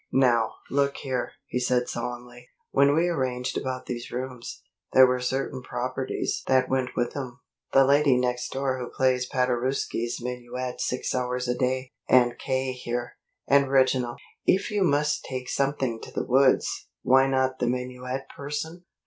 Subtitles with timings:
[0.11, 2.49] "Now, look here," he said solemnly.
[2.71, 7.39] "When we arranged about these rooms, there were certain properties that went with them
[7.71, 12.71] the lady next door who plays Paderewski's 'Minuet' six hours a day, and K.
[12.71, 13.17] here,
[13.47, 14.17] and Reginald.
[14.43, 18.85] If you must take something to the woods, why not the minuet person?"